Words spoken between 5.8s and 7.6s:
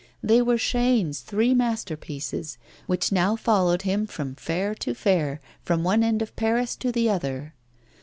one end of Paris to the other.